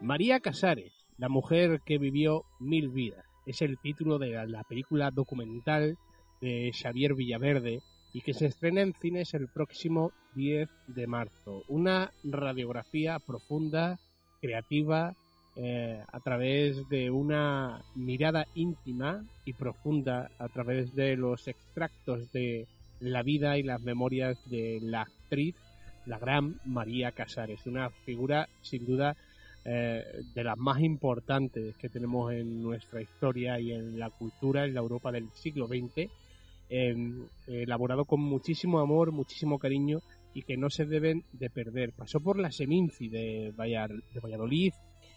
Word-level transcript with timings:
María 0.00 0.40
Casares, 0.40 1.06
la 1.16 1.28
mujer 1.28 1.80
que 1.84 1.98
vivió 1.98 2.44
mil 2.58 2.88
vidas, 2.88 3.27
es 3.48 3.62
el 3.62 3.78
título 3.78 4.18
de 4.18 4.46
la 4.46 4.62
película 4.64 5.10
documental 5.10 5.96
de 6.40 6.70
Xavier 6.72 7.14
Villaverde 7.14 7.80
y 8.12 8.20
que 8.20 8.34
se 8.34 8.46
estrena 8.46 8.82
en 8.82 8.92
cines 8.92 9.32
el 9.32 9.48
próximo 9.48 10.12
10 10.34 10.68
de 10.88 11.06
marzo. 11.06 11.62
Una 11.68 12.12
radiografía 12.24 13.18
profunda, 13.18 13.98
creativa, 14.40 15.16
eh, 15.56 16.04
a 16.12 16.20
través 16.20 16.88
de 16.90 17.10
una 17.10 17.82
mirada 17.94 18.46
íntima 18.54 19.24
y 19.46 19.54
profunda, 19.54 20.30
a 20.38 20.48
través 20.48 20.94
de 20.94 21.16
los 21.16 21.48
extractos 21.48 22.30
de 22.32 22.68
la 23.00 23.22
vida 23.22 23.56
y 23.56 23.62
las 23.62 23.80
memorias 23.80 24.38
de 24.50 24.78
la 24.82 25.02
actriz, 25.02 25.56
la 26.04 26.18
gran 26.18 26.60
María 26.66 27.12
Casares, 27.12 27.66
una 27.66 27.90
figura 27.90 28.48
sin 28.60 28.84
duda 28.84 29.16
eh, 29.70 30.22
de 30.34 30.44
las 30.44 30.56
más 30.56 30.80
importantes 30.80 31.76
que 31.76 31.90
tenemos 31.90 32.32
en 32.32 32.62
nuestra 32.62 33.02
historia 33.02 33.60
y 33.60 33.72
en 33.72 33.98
la 33.98 34.08
cultura 34.08 34.64
en 34.64 34.72
la 34.72 34.80
Europa 34.80 35.12
del 35.12 35.28
siglo 35.34 35.66
XX, 35.66 36.08
em, 36.70 37.26
elaborado 37.46 38.06
con 38.06 38.20
muchísimo 38.20 38.78
amor, 38.78 39.12
muchísimo 39.12 39.58
cariño 39.58 39.98
y 40.32 40.40
que 40.40 40.56
no 40.56 40.70
se 40.70 40.86
deben 40.86 41.22
de 41.32 41.50
perder. 41.50 41.92
Pasó 41.92 42.18
por 42.18 42.38
la 42.38 42.50
Seminci 42.50 43.10
de, 43.10 43.52
Valladolid 43.54 44.72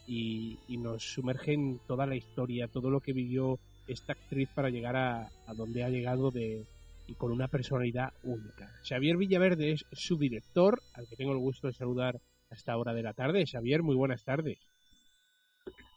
y, 0.06 0.60
nos 0.80 1.02
sumerge 1.02 1.54
en 1.54 1.80
toda 1.88 2.06
la 2.06 2.18
historia, 2.18 2.68
todo 2.68 2.90
lo 2.90 3.00
que 3.00 3.14
vivió 3.14 3.58
esta 3.88 4.12
actriz 4.12 4.50
para 4.54 4.70
llegar 4.70 4.98
a, 4.98 5.30
a 5.48 5.54
donde 5.54 5.86
ha 5.86 5.90
llegado 5.90 6.30
de, 6.30 6.66
y 7.08 7.14
con 7.14 7.32
una 7.32 7.48
personalidad 7.48 8.12
única. 8.24 8.70
Xavier 8.84 9.16
Villaverde 9.16 9.72
es 9.72 9.86
su 9.94 10.18
director, 10.18 10.82
al 10.94 11.08
que 11.08 11.16
tengo 11.16 11.32
el 11.32 11.40
gusto 11.40 11.68
de 11.68 11.74
saludar 11.74 12.20
a 12.52 12.56
esta 12.56 12.78
hora 12.78 12.94
de 12.94 13.04
la 13.04 13.14
tarde. 13.14 13.46
Xavier, 13.46 13.82
muy 13.82 13.96
buenas 13.96 14.24
tardes. 14.24 14.60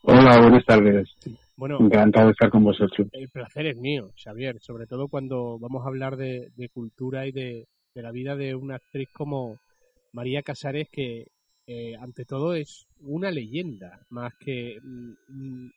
Hola, 0.03 0.39
buenas 0.39 0.65
tardes. 0.65 1.09
Bueno, 1.57 1.77
encantado 1.79 2.27
de 2.27 2.31
estar 2.31 2.49
con 2.49 2.63
vosotros. 2.63 3.07
El 3.11 3.29
placer 3.29 3.67
es 3.67 3.77
mío, 3.77 4.11
Xavier, 4.15 4.59
sobre 4.59 4.87
todo 4.87 5.07
cuando 5.07 5.57
vamos 5.59 5.83
a 5.83 5.87
hablar 5.87 6.15
de, 6.15 6.51
cultura 6.73 7.27
y 7.27 7.31
de, 7.31 7.67
la 7.95 8.11
vida 8.11 8.35
de 8.35 8.55
una 8.55 8.75
actriz 8.75 9.09
como 9.11 9.57
María 10.13 10.43
Casares, 10.43 10.89
que 10.89 11.27
eh, 11.67 11.95
ante 11.99 12.25
todo 12.25 12.53
es 12.53 12.85
una 12.99 13.31
leyenda, 13.31 13.99
más 14.09 14.33
que 14.35 14.79
mm, 14.81 15.13
mm, 15.27 15.71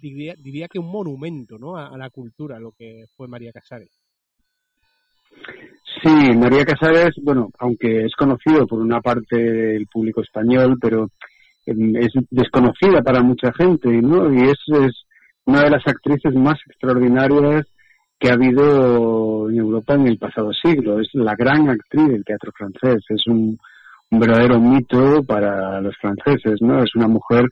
diría, 0.00 0.68
que 0.68 0.78
un 0.78 0.90
monumento 0.90 1.58
¿no? 1.58 1.76
a, 1.76 1.88
a, 1.88 1.96
la 1.96 2.10
cultura, 2.10 2.58
lo 2.58 2.72
que 2.72 3.06
fue 3.16 3.28
María 3.28 3.52
Casares. 3.52 3.90
Sí, 6.02 6.36
María 6.36 6.64
Casares, 6.64 7.14
bueno, 7.22 7.50
aunque 7.58 8.04
es 8.04 8.14
conocido 8.14 8.66
por 8.66 8.80
una 8.80 9.00
parte 9.00 9.36
del 9.36 9.86
público 9.86 10.20
español, 10.22 10.76
pero 10.80 11.08
em, 11.66 11.96
es 11.96 12.08
desconocida 12.30 13.02
para 13.02 13.22
mucha 13.22 13.52
gente, 13.52 13.88
¿no? 14.02 14.32
Y 14.32 14.50
es, 14.50 14.58
una 15.46 15.62
de 15.62 15.70
las 15.70 15.86
actrices 15.86 16.34
más 16.34 16.58
extraordinarias 16.66 17.66
que 18.18 18.28
ha 18.28 18.34
habido 18.34 19.48
en 19.48 19.56
Europa 19.56 19.94
en 19.94 20.08
el 20.08 20.18
pasado 20.18 20.52
siglo. 20.52 21.00
Es 21.00 21.08
la 21.14 21.34
gran 21.34 21.70
actriz 21.70 22.08
del 22.08 22.24
teatro 22.24 22.52
francés. 22.52 23.02
Es 23.08 23.26
un, 23.26 23.58
verdadero 24.10 24.58
mito 24.58 25.22
para 25.24 25.80
los 25.80 25.94
franceses, 25.96 26.60
¿no? 26.60 26.82
Es 26.82 26.94
una 26.94 27.08
mujer 27.08 27.44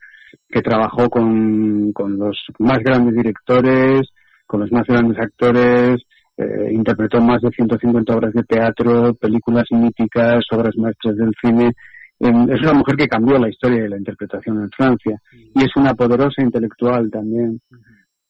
que 0.49 0.61
trabajó 0.61 1.09
con 1.09 1.93
los 1.95 2.37
más 2.59 2.79
grandes 2.79 3.15
directores, 3.15 4.09
con 4.47 4.61
los 4.61 4.71
más 4.71 4.87
grandes 4.87 5.19
actores, 5.19 5.97
eh, 6.37 6.71
interpretó 6.71 7.19
más 7.19 7.41
de 7.41 7.49
150 7.49 8.15
obras 8.15 8.33
de 8.33 8.43
teatro, 8.43 9.15
películas 9.15 9.65
míticas, 9.71 10.45
obras 10.51 10.75
maestras 10.77 11.15
del 11.15 11.31
cine. 11.41 11.71
es 12.19 12.61
una 12.61 12.73
mujer 12.73 12.95
que 12.95 13.07
cambió 13.07 13.39
la 13.39 13.49
historia 13.49 13.81
de 13.81 13.89
la 13.89 13.97
interpretación 13.97 14.61
en 14.61 14.69
Francia 14.69 15.19
y 15.33 15.63
es 15.63 15.75
una 15.75 15.95
poderosa 15.95 16.43
intelectual 16.43 17.09
también. 17.09 17.59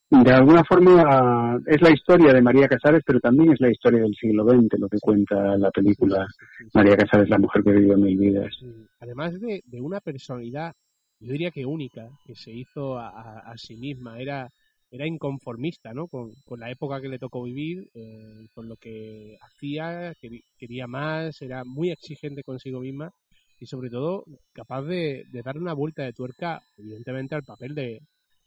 De 0.09 0.31
alguna 0.31 0.63
forma 0.63 1.59
es 1.65 1.81
la 1.81 1.91
historia 1.91 2.31
de 2.31 2.41
María 2.41 2.69
Casares, 2.69 3.03
pero 3.05 3.19
también 3.19 3.51
es 3.51 3.59
la 3.59 3.69
historia 3.69 3.99
del 3.99 4.15
siglo 4.15 4.45
XX, 4.45 4.79
lo 4.79 4.87
que 4.87 4.99
cuenta 5.01 5.57
la 5.57 5.69
película 5.69 6.25
María 6.73 6.95
Casares, 6.95 7.27
la 7.27 7.37
mujer 7.37 7.61
que 7.61 7.73
vivió 7.73 7.97
mil 7.97 8.17
vidas. 8.17 8.53
Además 9.01 9.37
de, 9.41 9.61
una 9.81 9.99
personalidad, 9.99 10.73
yo 11.19 11.33
diría 11.33 11.51
que 11.51 11.65
única, 11.65 12.07
que 12.25 12.35
se 12.35 12.51
hizo 12.51 12.97
a 12.97 13.53
sí 13.57 13.75
misma, 13.75 14.17
era 14.17 14.49
era 14.91 15.05
inconformista 15.05 15.93
¿no? 15.93 16.07
con, 16.07 16.31
la 16.57 16.71
época 16.71 17.01
que 17.01 17.09
le 17.09 17.19
tocó 17.19 17.43
vivir, 17.43 17.89
eh, 17.93 18.47
con 18.53 18.67
lo 18.67 18.75
que 18.77 19.37
hacía, 19.41 20.13
quería 20.57 20.87
más, 20.87 21.41
era 21.41 21.63
muy 21.65 21.91
exigente 21.91 22.43
consigo 22.43 22.79
misma 22.79 23.11
y 23.59 23.65
sobre 23.65 23.89
todo 23.89 24.23
capaz 24.53 24.83
de, 24.83 25.25
dar 25.43 25.57
una 25.57 25.73
vuelta 25.73 26.03
de 26.03 26.13
tuerca, 26.13 26.61
evidentemente, 26.77 27.35
al 27.35 27.43
papel 27.43 27.73
de, 27.75 28.01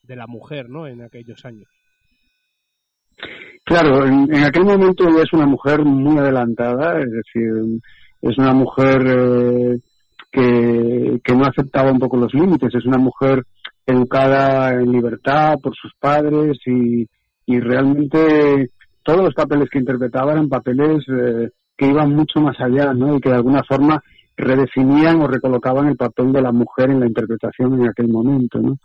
la 0.09 0.27
mujer 0.27 0.69
¿no? 0.69 0.87
en 0.87 1.03
aquellos 1.03 1.45
años. 1.45 1.69
Claro, 3.65 4.07
en, 4.07 4.35
aquel 4.43 4.65
momento 4.65 5.09
ella 5.09 5.23
es 5.23 5.33
una 5.33 5.47
mujer 5.47 5.85
muy 5.85 6.19
adelantada, 6.19 6.99
es 6.99 7.11
decir, 7.11 7.81
es 8.23 8.39
una 8.39 8.53
mujer 8.53 9.79
eh, 10.33 11.21
que 11.23 11.35
no 11.35 11.45
aceptaba 11.45 11.93
un 11.93 11.99
poco 11.99 12.17
los 12.17 12.33
límites, 12.35 12.75
es 12.75 12.87
una 12.87 12.99
mujer 12.99 13.45
educada 13.91 14.73
en 14.73 14.93
libertad 14.93 15.55
por 15.63 15.75
sus 15.75 15.93
padres 15.99 16.59
y, 16.67 17.07
y 17.47 17.61
realmente 17.61 18.71
todos 19.03 19.25
los 19.25 19.35
papeles 19.35 19.69
que 19.71 19.79
interpretaba 19.79 20.33
eran 20.33 20.49
papeles 20.49 21.05
eh, 21.09 21.51
que 21.77 21.87
iban 21.87 22.15
mucho 22.15 22.41
más 22.41 22.61
allá, 22.61 22.93
¿no? 22.93 23.17
Y 23.17 23.21
que 23.21 23.31
de 23.31 23.37
alguna 23.37 23.63
forma 23.67 24.03
redefinían 24.37 25.21
o 25.21 25.27
recolocaban 25.27 25.89
el 25.89 25.97
papel 25.97 26.33
de 26.33 26.43
la 26.43 26.53
mujer 26.53 26.91
en 26.91 27.01
la 27.01 27.07
interpretación 27.07 27.75
en 27.75 27.89
aquel 27.89 28.09
momento, 28.09 28.59
¿no? 28.61 28.77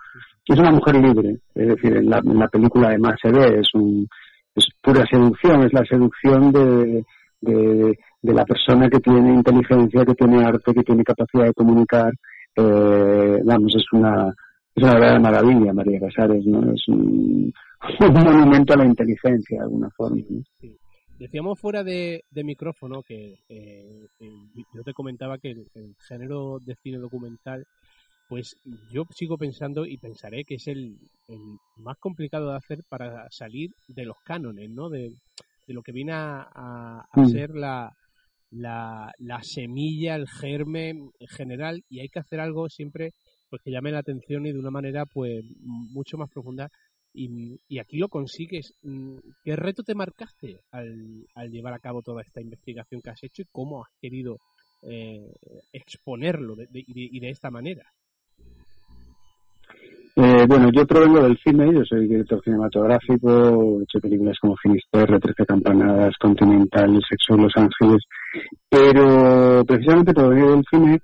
Es 0.48 0.60
una 0.60 0.72
mujer 0.72 0.96
libre, 0.96 1.38
es 1.56 1.68
decir, 1.68 1.98
en 1.98 2.10
la, 2.10 2.20
en 2.20 2.38
la 2.38 2.48
película 2.48 2.90
además 2.90 3.16
se 3.22 3.32
ve, 3.32 3.60
es, 3.60 3.68
un, 3.74 4.08
es 4.54 4.68
pura 4.82 5.04
seducción, 5.10 5.64
es 5.64 5.74
la 5.74 5.84
seducción 5.86 6.52
de, 6.52 7.04
de, 7.42 7.98
de 8.22 8.34
la 8.34 8.46
persona 8.46 8.88
que 8.90 9.00
tiene 9.00 9.34
inteligencia, 9.34 10.06
que 10.06 10.14
tiene 10.14 10.46
arte, 10.46 10.74
que 10.74 10.84
tiene 10.84 11.04
capacidad 11.04 11.46
de 11.46 11.54
comunicar, 11.54 12.12
eh, 12.56 13.40
vamos, 13.44 13.74
es 13.76 13.86
una, 13.92 14.34
es 14.75 14.84
una 14.84 14.94
verdadera 14.94 15.19
maravilla 15.19 15.74
María 15.74 16.00
Casares, 16.00 16.46
¿no? 16.46 16.74
Es 16.74 16.88
un, 16.90 17.53
monumento 18.00 18.74
a 18.74 18.78
la 18.78 18.86
inteligencia 18.86 19.58
de 19.58 19.63
alguna 19.63 19.90
forma. 19.91 20.22
Decíamos 21.18 21.59
fuera 21.59 21.84
de, 21.84 22.24
micrófono 22.34 23.02
que 23.02 23.40
eh, 23.47 24.08
yo 24.19 24.84
te 24.84 24.94
comentaba 24.94 25.38
que 25.38 25.52
el, 25.52 25.96
género 26.08 26.59
de 26.59 26.75
cine 26.75 26.97
documental, 26.97 27.66
pues 28.28 28.58
yo 28.91 29.06
sigo 29.12 29.38
pensando 29.38 29.86
y 29.86 29.97
pensaré 29.97 30.44
que 30.44 30.56
es 30.56 30.68
el, 30.68 30.97
más 31.78 31.97
complicado 31.97 32.50
de 32.50 32.57
hacer 32.57 32.84
para 32.90 33.30
salir 33.30 33.72
de 33.88 34.06
los 34.06 34.18
cánones, 34.25 34.69
¿no? 34.69 34.90
De, 34.90 35.13
lo 35.68 35.81
que 35.81 35.94
viene 35.94 36.12
a, 36.13 37.07
mm. 37.16 37.25
ser 37.28 37.56
la, 37.56 37.92
la, 38.52 39.12
la, 39.18 39.42
semilla, 39.42 40.16
el 40.16 40.28
germen 40.28 41.12
general, 41.28 41.84
y 41.90 42.02
hay 42.02 42.09
que 42.09 42.19
hacer 42.19 42.40
algo 42.40 42.69
siempre 42.69 43.13
pues 43.56 43.64
que 43.64 43.72
llame 43.72 43.92
la 43.92 44.00
atención 44.00 44.46
y 44.46 44.52
de 44.52 44.60
una 44.60 44.70
manera 44.70 45.06
pues 45.06 45.46
mucho 45.62 46.18
más 46.18 46.30
profunda 46.30 46.69
y, 47.13 47.80
aquí 47.80 47.98
lo 47.98 48.10
consigues. 48.10 48.74
¿Qué 49.42 49.56
reto 49.56 49.84
te 49.84 49.96
marcaste 49.96 50.60
al, 50.72 51.25
al, 51.34 51.50
llevar 51.50 51.74
a 51.74 51.80
cabo 51.80 52.02
toda 52.02 52.22
esta 52.22 52.42
investigación 52.42 53.00
que 53.02 53.12
has 53.12 53.24
hecho 53.24 53.44
y 53.44 53.48
cómo 53.54 53.81
has 53.81 53.92
querido 54.02 54.40
eh, 54.81 55.31
exponerlo 55.72 56.57
de, 56.57 56.68
y 56.74 57.19
de 57.22 57.30
esta 57.30 57.50
manera? 57.50 57.86
Eh, 60.18 60.46
bueno, 60.48 60.69
yo 60.74 60.86
provengo 60.86 61.24
del 61.24 61.38
cine, 61.38 61.74
yo 61.74 61.86
soy 61.86 62.08
director 62.08 62.42
cinematográfico, 62.44 63.80
he 63.80 63.84
hecho 63.84 64.00
películas 64.01 64.38
como 64.42 64.58
Finisterre, 64.58 65.19
Trece 65.19 65.46
Campanadas, 65.46 66.16
Continental, 66.18 67.01
Sexo 67.10 67.36
en 67.36 67.44
Los 67.44 67.54
Ángeles, 67.56 68.04
pero 68.69 69.63
precisamente 69.66 70.13
provengo 70.13 70.51
del 70.51 70.63
cine 70.69 71.00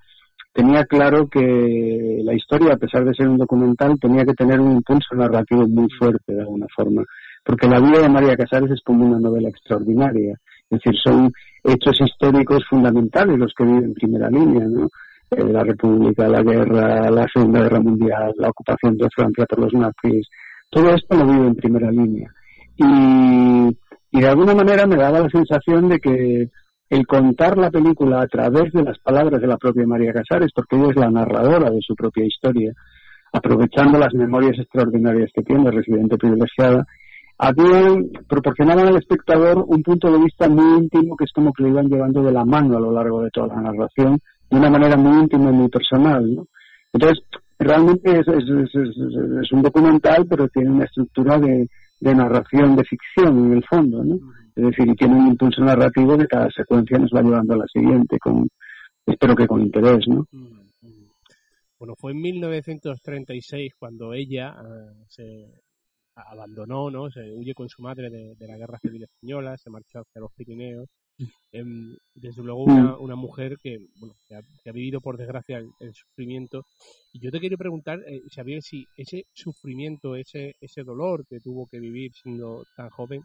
tenía 0.53 0.86
claro 0.86 1.27
que 1.27 2.21
la 2.24 2.33
historia, 2.33 2.74
a 2.74 2.77
pesar 2.77 3.06
de 3.06 3.13
ser 3.13 3.27
un 3.30 3.38
documental, 3.38 3.98
tenía 4.00 4.25
que 4.25 4.33
tener 4.33 4.59
un 4.59 4.74
impulso 4.74 5.15
narrativo 5.15 5.68
muy 5.68 5.88
fuerte 5.98 6.33
de 6.33 6.42
alguna 6.42 6.68
forma, 6.75 7.03
porque 7.44 7.68
la 7.68 7.80
vida 7.80 8.01
de 8.01 8.09
María 8.09 8.36
Casares 8.36 8.71
es 8.71 8.81
como 8.83 9.06
una 9.06 9.19
novela 9.19 9.50
extraordinaria, 9.50 10.36
es 10.69 10.80
decir, 10.80 10.94
son 11.03 11.31
hechos 11.63 12.00
históricos 12.01 12.63
fundamentales 12.69 13.38
los 13.38 13.53
que 13.56 13.63
viven 13.63 13.86
en 13.86 13.94
primera 13.94 14.30
línea, 14.30 14.65
¿no? 14.68 14.88
Eh, 15.31 15.44
la 15.45 15.63
República, 15.63 16.27
la 16.27 16.42
guerra, 16.42 17.09
la 17.09 17.25
Segunda 17.33 17.62
Guerra 17.62 17.80
Mundial, 17.80 18.33
la 18.38 18.50
ocupación 18.50 18.97
de 18.97 19.07
Francia 19.15 19.45
por 19.45 19.59
los 19.59 19.74
nazis, 19.74 20.27
todo 20.69 20.94
esto 20.94 21.15
lo 21.15 21.25
vive 21.25 21.47
en 21.47 21.56
primera 21.56 21.89
línea. 21.92 22.30
Y, 22.75 23.69
y 24.12 24.21
de 24.21 24.27
alguna 24.27 24.54
manera 24.54 24.86
me 24.86 24.97
daba 24.97 25.21
la 25.21 25.30
sensación 25.30 25.88
de 25.88 26.00
que 26.00 26.50
el 26.91 27.07
contar 27.07 27.57
la 27.57 27.71
película 27.71 28.21
a 28.21 28.27
través 28.27 28.73
de 28.73 28.83
las 28.83 28.99
palabras 28.99 29.39
de 29.39 29.47
la 29.47 29.55
propia 29.55 29.88
María 29.88 30.11
Casares, 30.11 30.51
porque 30.53 30.75
ella 30.75 30.89
es 30.89 30.97
la 30.97 31.09
narradora 31.09 31.69
de 31.69 31.79
su 31.79 31.95
propia 31.95 32.25
historia, 32.25 32.73
aprovechando 33.31 33.97
las 33.97 34.13
memorias 34.13 34.59
extraordinarias 34.59 35.31
que 35.33 35.41
tiene, 35.41 35.71
residente 35.71 36.17
privilegiada, 36.17 36.85
habían, 37.38 38.09
proporcionaban 38.27 38.89
al 38.89 38.97
espectador 38.97 39.63
un 39.65 39.81
punto 39.81 40.11
de 40.11 40.19
vista 40.19 40.49
muy 40.49 40.83
íntimo 40.83 41.15
que 41.15 41.23
es 41.23 41.31
como 41.31 41.53
que 41.53 41.63
le 41.63 41.69
iban 41.69 41.88
llevando 41.88 42.21
de 42.23 42.33
la 42.33 42.43
mano 42.43 42.75
a 42.75 42.81
lo 42.81 42.91
largo 42.91 43.21
de 43.23 43.29
toda 43.29 43.55
la 43.55 43.61
narración, 43.61 44.19
de 44.49 44.57
una 44.57 44.69
manera 44.69 44.97
muy 44.97 45.17
íntima 45.17 45.49
y 45.49 45.53
muy 45.53 45.69
personal. 45.69 46.35
¿no? 46.35 46.47
Entonces, 46.91 47.23
realmente 47.57 48.19
es, 48.19 48.27
es, 48.27 49.51
un 49.53 49.61
documental, 49.61 50.27
pero 50.29 50.49
tiene 50.49 50.71
una 50.71 50.83
estructura 50.83 51.39
de, 51.39 51.69
de 52.01 52.15
narración, 52.15 52.75
de 52.75 52.83
ficción 52.83 53.45
en 53.45 53.53
el 53.53 53.63
fondo, 53.63 54.03
¿no? 54.03 54.19
Es 54.56 54.63
decir, 54.63 54.88
y 54.88 54.95
tiene 54.95 55.15
un 55.15 55.27
impulso 55.27 55.63
narrativo 55.63 56.18
de 56.18 56.27
cada 56.27 56.50
secuencia 56.51 56.98
nos 56.98 57.12
va 57.12 57.21
llevando 57.21 57.53
a 57.53 57.57
la 57.57 57.68
siguiente, 57.68 58.18
con, 58.19 58.48
espero 59.06 59.36
que 59.36 59.48
con 59.48 59.62
interés, 59.62 60.07
¿no? 60.07 60.27
Bueno, 61.80 61.95
fue 61.95 62.12
en 62.12 62.21
1936 62.21 63.74
cuando 63.80 64.13
ella 64.13 64.56
eh, 64.59 65.03
se 65.07 65.48
abandonó, 66.15 66.92
¿no? 66.92 67.09
Se 67.09 67.33
huye 67.33 67.53
con 67.53 67.69
su 67.69 67.81
madre 67.81 68.09
de, 68.09 68.48
la 68.48 68.57
Guerra 68.57 68.77
Civil 68.80 69.03
Española, 69.03 69.57
se 69.57 69.69
marchó 69.69 70.00
hacia 70.00 70.21
los 70.21 70.31
Pirineos. 70.33 70.88
Em, 71.51 71.95
desde 72.15 72.42
luego 72.42 72.63
una, 72.63 72.97
una 72.97 73.15
mujer 73.15 73.57
que, 73.62 73.77
bueno, 74.00 74.15
que 74.27 74.36
ha, 74.36 74.71
vivido 74.71 75.01
por 75.01 75.18
desgracia 75.18 75.57
el, 75.57 75.94
sufrimiento. 75.94 76.65
Y 77.13 77.19
yo 77.19 77.31
te 77.31 77.39
quiero 77.39 77.57
preguntar, 77.57 78.00
eh, 78.07 78.21
Xavier, 78.33 78.62
si 78.62 78.88
ese 78.95 79.25
sufrimiento, 79.33 80.15
ese, 80.15 80.56
ese 80.62 80.83
dolor 80.83 81.25
que 81.27 81.39
tuvo 81.39 81.68
que 81.68 81.80
vivir 81.80 82.12
siendo 82.13 82.63
tan 82.75 82.89
joven, 82.89 83.24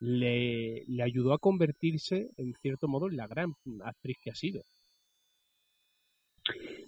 le, 0.00 0.84
ayudó 1.02 1.32
a 1.32 1.38
convertirse, 1.38 2.28
en 2.36 2.54
cierto 2.54 2.88
modo, 2.88 3.08
en 3.08 3.16
la 3.16 3.26
gran 3.26 3.52
actriz 3.84 4.18
que 4.22 4.30
ha 4.30 4.34
sido. 4.34 4.62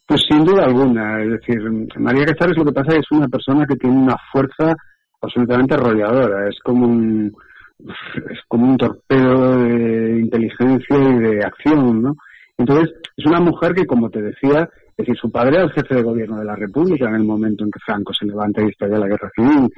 Pues 0.06 0.22
sin 0.28 0.44
duda 0.44 0.64
alguna, 0.64 1.22
es 1.22 1.30
decir, 1.30 1.60
María 1.98 2.24
Casares 2.24 2.56
lo 2.56 2.64
que 2.64 2.72
pasa 2.72 2.96
es 2.96 3.04
una 3.10 3.28
persona 3.28 3.66
que 3.66 3.76
tiene 3.76 3.96
una 3.96 4.16
fuerza 4.32 4.74
absolutamente 5.20 5.74
arrolladora, 5.74 6.48
es 6.48 6.58
como 6.60 6.86
un 6.86 7.32
es 7.78 8.40
como 8.48 8.70
un 8.70 8.76
torpedo 8.76 9.62
de 9.62 10.20
inteligencia 10.20 10.96
y 10.96 11.18
de 11.18 11.44
acción, 11.44 12.02
¿no? 12.02 12.14
Entonces, 12.56 12.92
es 13.16 13.24
una 13.24 13.40
mujer 13.40 13.72
que, 13.72 13.86
como 13.86 14.10
te 14.10 14.20
decía, 14.20 14.68
es 14.96 14.96
decir, 14.96 15.16
su 15.16 15.30
padre 15.30 15.56
era 15.56 15.64
el 15.64 15.72
jefe 15.72 15.94
de 15.94 16.02
gobierno 16.02 16.38
de 16.38 16.44
la 16.44 16.56
República 16.56 17.08
en 17.08 17.14
el 17.14 17.24
momento 17.24 17.64
en 17.64 17.70
que 17.70 17.78
Franco 17.86 18.12
se 18.12 18.26
levanta 18.26 18.62
y 18.62 18.68
estalla 18.68 18.98
la 18.98 19.06
guerra 19.06 19.30
civil. 19.34 19.68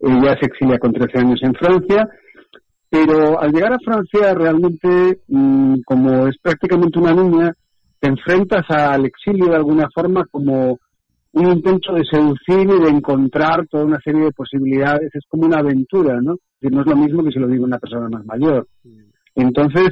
Ella 0.00 0.36
se 0.40 0.46
exilia 0.46 0.78
con 0.78 0.92
13 0.92 1.18
años 1.20 1.40
en 1.42 1.54
Francia 1.54 2.08
pero 2.94 3.40
al 3.40 3.50
llegar 3.50 3.72
a 3.72 3.78
Francia 3.84 4.32
realmente, 4.34 5.18
mm, 5.26 5.80
como 5.84 6.28
es 6.28 6.36
prácticamente 6.40 7.00
una 7.00 7.12
niña, 7.12 7.52
te 7.98 8.08
enfrentas 8.08 8.64
al 8.68 9.04
exilio 9.04 9.46
de 9.46 9.56
alguna 9.56 9.88
forma 9.92 10.24
como 10.30 10.78
un 11.32 11.46
intento 11.52 11.92
de 11.92 12.04
seducir 12.04 12.70
y 12.70 12.84
de 12.84 12.90
encontrar 12.90 13.66
toda 13.66 13.84
una 13.84 13.98
serie 13.98 14.26
de 14.26 14.30
posibilidades. 14.30 15.12
Es 15.12 15.24
como 15.28 15.44
una 15.44 15.58
aventura, 15.58 16.20
¿no? 16.20 16.36
no 16.60 16.80
es 16.82 16.86
lo 16.86 16.96
mismo 16.96 17.24
que 17.24 17.32
si 17.32 17.40
lo 17.40 17.48
digo 17.48 17.64
una 17.64 17.80
persona 17.80 18.08
más 18.08 18.24
mayor. 18.26 18.68
Entonces, 19.34 19.88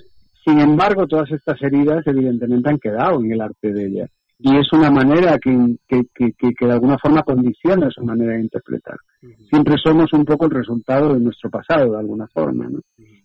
sin 0.46 0.60
embargo, 0.60 1.08
todas 1.08 1.31
estas 1.32 1.60
heridas 1.60 2.06
evidentemente 2.06 2.70
han 2.70 2.78
quedado 2.78 3.20
en 3.20 3.32
el 3.32 3.40
arte 3.40 3.72
de 3.72 3.84
ella. 3.84 4.06
Y 4.44 4.56
es 4.56 4.73
una 4.73 4.91
manera 4.91 5.39
que, 5.39 5.77
que, 5.89 6.05
que 6.15 6.67
de 6.67 6.73
alguna 6.73 6.99
forma 6.99 7.23
condiciona 7.23 7.89
su 7.91 8.05
manera 8.05 8.33
de 8.33 8.41
interpretar 8.41 8.97
siempre 9.50 9.77
somos 9.83 10.12
un 10.12 10.25
poco 10.25 10.47
el 10.47 10.53
resultado 10.53 11.15
de 11.15 11.21
nuestro 11.21 11.50
pasado, 11.50 11.93
de 11.93 11.99
alguna 11.99 12.27
forma. 12.29 12.69
¿no? 12.69 12.81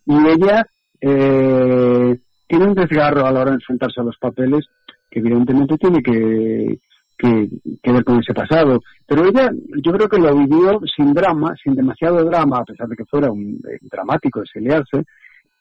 Y 0.06 0.28
ella 0.28 0.66
eh, 1.02 2.20
tiene 2.48 2.66
un 2.66 2.74
desgarro 2.74 3.26
a 3.26 3.32
la 3.32 3.42
hora 3.42 3.52
de 3.52 3.56
enfrentarse 3.56 4.02
a 4.02 4.04
los 4.04 4.18
papeles 4.18 4.66
que 5.10 5.20
evidentemente 5.20 5.78
tiene 5.78 6.02
que, 6.02 6.80
que, 7.18 7.92
ver 7.92 8.04
con 8.04 8.20
ese 8.20 8.34
pasado. 8.34 8.82
Pero 9.08 9.26
ella, 9.26 9.50
yo 9.84 9.92
creo 9.94 10.10
que 10.10 10.20
lo 10.20 10.36
vivió 10.36 10.80
sin 10.96 11.14
drama, 11.14 11.56
sin 11.64 11.76
demasiado 11.76 12.24
drama, 12.26 12.60
a 12.60 12.66
pesar 12.66 12.88
de 12.88 12.96
que 12.96 13.06
fuera 13.06 13.32
un 13.32 13.60
eh, 13.70 13.80
dramático 13.90 14.42
exiliarse, 14.42 15.04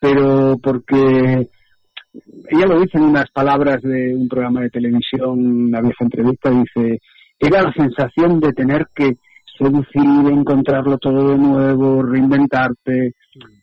pero 0.01 0.59
porque 0.63 1.49
ella 2.49 2.67
lo 2.67 2.81
dice 2.81 2.99
en 2.99 3.05
unas 3.05 3.31
palabras 3.31 3.83
de 3.83 4.15
un 4.15 4.29
programa 4.29 4.63
de 4.63 4.71
televisión, 4.71 5.67
una 5.69 5.81
vieja 5.81 6.05
entrevista, 6.05 6.51
dice, 6.51 7.01
era 7.39 7.63
la 7.63 7.73
sensación 7.73 8.41
de 8.41 8.53
tener 8.53 8.87
que 8.95 9.17
seducir, 9.59 10.31
encontrarlo 10.31 10.99
todo 10.99 11.31
de 11.31 11.39
nuevo, 11.39 12.03
reinventarte. 12.03 13.15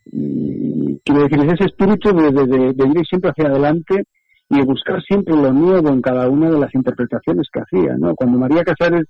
Quiero 0.05 1.23
decir, 1.23 1.39
es 1.39 1.53
ese 1.53 1.65
espíritu 1.65 2.13
de, 2.15 2.73
de, 2.73 2.87
ir 2.87 3.05
siempre 3.07 3.31
hacia 3.31 3.47
adelante 3.47 4.03
y 4.49 4.57
de 4.57 4.65
buscar 4.65 5.01
siempre 5.01 5.35
lo 5.35 5.51
nuevo 5.51 5.89
en 5.89 6.01
cada 6.01 6.29
una 6.29 6.49
de 6.49 6.59
las 6.59 6.73
interpretaciones 6.73 7.47
que 7.51 7.61
hacía, 7.61 7.95
¿no? 7.97 8.15
Cuando 8.15 8.37
María 8.37 8.63
Casares 8.63 9.07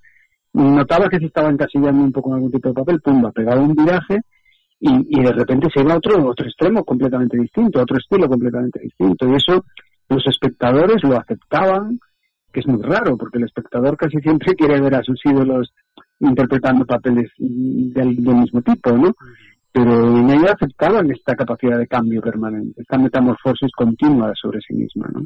notaba 0.53 1.09
que 1.09 1.17
se 1.17 1.25
estaba 1.25 1.49
encasillando 1.49 2.03
un 2.03 2.11
poco 2.11 2.29
en 2.29 2.35
algún 2.35 2.51
tipo 2.51 2.69
de 2.69 2.75
papel, 2.75 3.01
pumba, 3.01 3.31
pegaba 3.31 3.61
un 3.61 3.75
viraje 3.75 4.19
y, 4.85 5.17
y 5.17 5.23
de 5.23 5.31
repente 5.31 5.69
se 5.73 5.81
iba 5.81 5.93
a 5.93 5.97
otro, 5.97 6.27
otro 6.27 6.45
extremo 6.45 6.83
completamente 6.83 7.37
distinto, 7.37 7.81
otro 7.81 7.97
estilo 7.97 8.27
completamente 8.27 8.81
distinto. 8.81 9.29
Y 9.29 9.35
eso 9.35 9.63
los 10.09 10.27
espectadores 10.27 11.01
lo 11.03 11.17
aceptaban, 11.17 11.99
que 12.51 12.59
es 12.59 12.67
muy 12.67 12.81
raro, 12.81 13.17
porque 13.17 13.37
el 13.37 13.45
espectador 13.45 13.95
casi 13.95 14.17
siempre 14.19 14.53
quiere 14.57 14.81
ver 14.81 14.95
a 14.95 15.03
sus 15.03 15.19
ídolos 15.25 15.73
interpretando 16.19 16.85
papeles 16.85 17.31
del, 17.37 18.17
mismo 18.17 18.61
tipo, 18.61 18.91
¿no? 18.91 19.13
Pero 19.71 20.17
en 20.17 20.29
ella 20.29 20.51
aceptaban 20.53 21.09
esta 21.11 21.33
capacidad 21.33 21.77
de 21.77 21.87
cambio 21.87 22.21
permanente, 22.21 22.81
esta 22.81 22.97
metamorfosis 22.97 23.71
continua 23.71 24.33
sobre 24.35 24.59
sí 24.61 24.73
misma, 24.73 25.07
¿no? 25.13 25.21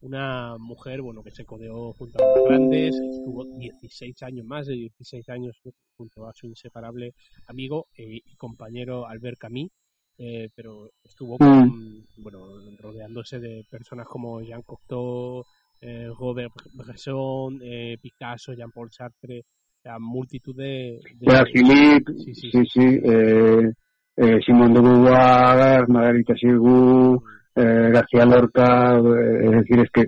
Una 0.00 0.56
mujer, 0.58 1.00
bueno, 1.02 1.22
que 1.22 1.30
se 1.30 1.44
codeó 1.44 1.92
junto 1.94 2.22
a 2.22 2.38
los 2.38 2.48
grandes, 2.48 2.94
estuvo 2.94 3.44
16 3.44 4.22
años 4.22 4.44
más 4.44 4.66
de 4.66 4.74
16 4.74 5.28
años 5.30 5.56
junto 5.96 6.26
a 6.26 6.32
su 6.34 6.46
inseparable 6.46 7.14
amigo 7.48 7.86
y 7.96 8.20
compañero 8.36 9.06
Albert 9.06 9.38
Camus, 9.38 9.70
eh, 10.18 10.48
pero 10.54 10.90
estuvo 11.02 11.38
con, 11.38 11.68
mm. 11.68 12.04
bueno, 12.18 12.40
rodeándose 12.78 13.38
de 13.38 13.64
personas 13.70 14.06
como 14.06 14.40
Jean 14.40 14.62
Cocteau, 14.62 15.44
eh, 15.80 16.08
Robert 16.18 16.52
Bresson, 16.72 17.60
eh, 17.62 17.96
Picasso, 18.00 18.54
Jean-Paul 18.54 18.90
Sartre, 18.90 19.44
la 19.84 19.98
multitud 19.98 20.54
de... 20.54 21.00
de... 21.14 21.44
Philippe, 21.52 22.12
sí, 22.24 22.34
sí, 22.34 22.50
sí, 22.50 22.64
sí. 22.66 22.80
eh, 22.80 23.72
eh, 24.16 24.40
Simón 24.44 24.72
de 24.72 24.80
Beauvoir, 24.80 25.88
Margarita 25.88 26.34
Xirgu, 26.34 27.22
eh, 27.56 27.90
García 27.90 28.26
Lorca, 28.26 28.96
eh, 28.96 29.44
es 29.44 29.50
decir, 29.50 29.80
es 29.80 29.90
que 29.90 30.04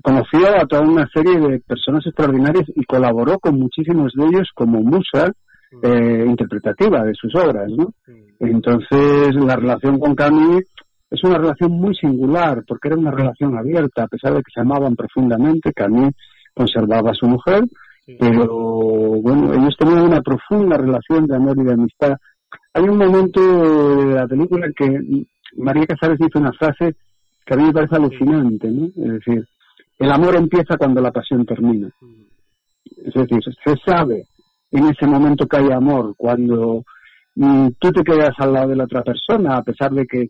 conoció 0.00 0.46
a 0.56 0.64
toda 0.66 0.82
una 0.82 1.08
serie 1.12 1.38
de 1.40 1.58
personas 1.60 2.06
extraordinarias 2.06 2.66
y 2.68 2.84
colaboró 2.84 3.38
con 3.40 3.58
muchísimos 3.58 4.12
de 4.14 4.26
ellos 4.26 4.48
como 4.54 4.80
musa 4.80 5.32
eh, 5.82 6.24
interpretativa 6.26 7.02
de 7.02 7.14
sus 7.14 7.34
obras, 7.34 7.68
¿no? 7.70 7.92
Entonces, 8.38 9.34
la 9.34 9.56
relación 9.56 9.98
con 9.98 10.14
Camille 10.14 10.66
es 11.10 11.24
una 11.24 11.38
relación 11.38 11.72
muy 11.72 11.94
singular, 11.96 12.62
porque 12.66 12.88
era 12.88 12.96
una 12.96 13.10
relación 13.10 13.58
abierta, 13.58 14.04
a 14.04 14.08
pesar 14.08 14.34
de 14.34 14.38
que 14.42 14.52
se 14.54 14.60
amaban 14.60 14.94
profundamente, 14.94 15.72
Camille 15.72 16.12
conservaba 16.54 17.10
a 17.10 17.14
su 17.14 17.26
mujer, 17.26 17.64
pero 18.18 18.46
bueno, 19.20 19.52
ellos 19.52 19.76
tenían 19.78 20.02
una 20.02 20.22
profunda 20.22 20.78
relación 20.78 21.26
de 21.26 21.36
amor 21.36 21.56
y 21.58 21.64
de 21.64 21.72
amistad. 21.72 22.16
Hay 22.72 22.84
un 22.84 22.96
momento 22.96 23.40
de 23.40 24.14
la 24.14 24.26
película 24.26 24.66
en 24.66 24.72
que 24.72 25.26
María 25.56 25.86
Casares 25.86 26.18
dice 26.18 26.38
una 26.38 26.52
frase 26.52 26.94
que 27.44 27.54
a 27.54 27.56
mí 27.56 27.64
me 27.64 27.72
parece 27.72 27.96
alucinante, 27.96 28.68
¿no? 28.68 28.86
Es 28.86 29.12
decir, 29.24 29.46
el 29.98 30.10
amor 30.12 30.36
empieza 30.36 30.76
cuando 30.76 31.00
la 31.00 31.10
pasión 31.10 31.44
termina. 31.44 31.90
Es 33.04 33.14
decir, 33.14 33.40
se 33.42 33.74
sabe 33.84 34.26
en 34.70 34.86
ese 34.86 35.06
momento 35.06 35.46
que 35.46 35.56
hay 35.56 35.70
amor, 35.70 36.14
cuando 36.16 36.84
mm, 37.34 37.68
tú 37.78 37.90
te 37.92 38.02
quedas 38.02 38.34
al 38.38 38.52
lado 38.52 38.68
de 38.68 38.76
la 38.76 38.84
otra 38.84 39.02
persona, 39.02 39.56
a 39.56 39.62
pesar 39.62 39.92
de 39.92 40.06
que 40.06 40.28